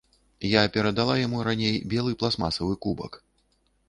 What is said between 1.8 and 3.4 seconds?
белы пластмасавы кубак.